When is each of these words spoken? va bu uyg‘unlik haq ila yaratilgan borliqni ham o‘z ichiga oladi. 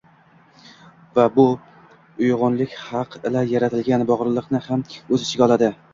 va 1.17 1.25
bu 1.35 1.43
uyg‘unlik 2.23 2.75
haq 2.85 3.19
ila 3.31 3.45
yaratilgan 3.53 4.07
borliqni 4.13 4.67
ham 4.71 4.87
o‘z 4.97 5.27
ichiga 5.29 5.47
oladi. 5.49 5.71